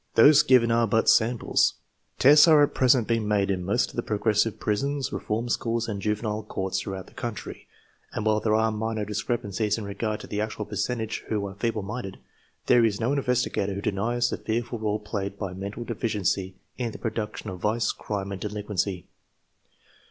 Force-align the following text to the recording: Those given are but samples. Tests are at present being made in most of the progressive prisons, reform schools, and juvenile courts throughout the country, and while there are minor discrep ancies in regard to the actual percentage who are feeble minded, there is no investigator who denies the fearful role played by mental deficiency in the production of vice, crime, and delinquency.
Those 0.15 0.41
given 0.41 0.71
are 0.71 0.87
but 0.87 1.07
samples. 1.07 1.75
Tests 2.17 2.47
are 2.47 2.63
at 2.63 2.73
present 2.73 3.07
being 3.07 3.27
made 3.27 3.51
in 3.51 3.63
most 3.63 3.91
of 3.91 3.95
the 3.95 4.01
progressive 4.01 4.59
prisons, 4.59 5.13
reform 5.13 5.47
schools, 5.47 5.87
and 5.87 6.01
juvenile 6.01 6.41
courts 6.41 6.81
throughout 6.81 7.05
the 7.05 7.13
country, 7.13 7.67
and 8.11 8.25
while 8.25 8.39
there 8.39 8.55
are 8.55 8.71
minor 8.71 9.05
discrep 9.05 9.43
ancies 9.45 9.77
in 9.77 9.83
regard 9.83 10.19
to 10.21 10.25
the 10.25 10.41
actual 10.41 10.65
percentage 10.65 11.19
who 11.27 11.45
are 11.45 11.53
feeble 11.53 11.83
minded, 11.83 12.17
there 12.65 12.83
is 12.83 12.99
no 12.99 13.13
investigator 13.13 13.75
who 13.75 13.79
denies 13.81 14.31
the 14.31 14.37
fearful 14.37 14.79
role 14.79 14.97
played 14.97 15.37
by 15.37 15.53
mental 15.53 15.83
deficiency 15.83 16.55
in 16.79 16.91
the 16.93 16.97
production 16.97 17.51
of 17.51 17.59
vice, 17.59 17.91
crime, 17.91 18.31
and 18.31 18.41
delinquency. 18.41 19.07